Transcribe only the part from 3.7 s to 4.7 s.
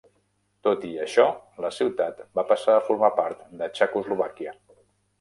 Txecoslovàquia.